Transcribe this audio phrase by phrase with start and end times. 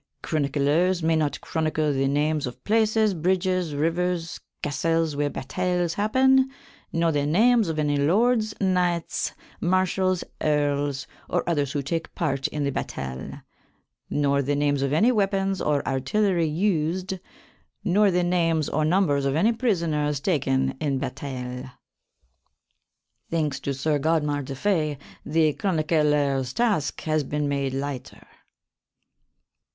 [0.23, 6.49] Chronyclers may not chronycle the names of places, bridges, rivers, castels where batayles happen
[6.91, 12.63] nor the names of any lordes, knyghtes, marshals, erles, or others who take part in
[12.63, 13.43] the batayle:
[14.09, 17.19] nor the names of any weapons or artillery used,
[17.83, 21.71] nor the names or numbers of any prisoners taken in batayle.
[23.29, 28.25] Thanks to Sir Godmar de Fay the chronycler's task has been made lyghter.